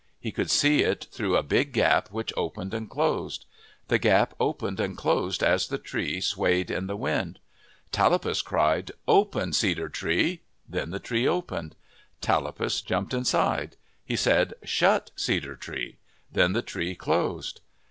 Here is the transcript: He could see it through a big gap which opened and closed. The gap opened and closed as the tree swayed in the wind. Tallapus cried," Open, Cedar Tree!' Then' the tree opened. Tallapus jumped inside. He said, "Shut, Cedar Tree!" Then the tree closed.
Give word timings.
He 0.19 0.31
could 0.31 0.49
see 0.49 0.81
it 0.81 1.05
through 1.11 1.37
a 1.37 1.43
big 1.43 1.73
gap 1.73 2.07
which 2.09 2.33
opened 2.35 2.73
and 2.73 2.89
closed. 2.89 3.45
The 3.87 3.99
gap 3.99 4.33
opened 4.39 4.79
and 4.79 4.97
closed 4.97 5.43
as 5.43 5.67
the 5.67 5.77
tree 5.77 6.19
swayed 6.21 6.71
in 6.71 6.87
the 6.87 6.95
wind. 6.95 7.37
Tallapus 7.91 8.41
cried," 8.41 8.89
Open, 9.21 9.53
Cedar 9.53 9.89
Tree!' 9.89 10.41
Then' 10.67 10.89
the 10.89 10.97
tree 10.97 11.27
opened. 11.27 11.75
Tallapus 12.19 12.81
jumped 12.83 13.13
inside. 13.13 13.75
He 14.03 14.15
said, 14.15 14.55
"Shut, 14.63 15.11
Cedar 15.15 15.55
Tree!" 15.55 15.97
Then 16.31 16.53
the 16.53 16.63
tree 16.63 16.95
closed. 16.95 17.61